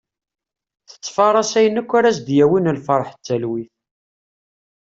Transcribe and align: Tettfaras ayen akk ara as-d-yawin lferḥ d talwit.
Tettfaras 0.89 1.51
ayen 1.59 1.79
akk 1.81 1.91
ara 1.97 2.07
as-d-yawin 2.11 2.71
lferḥ 2.77 3.09
d 3.13 3.19
talwit. 3.25 3.73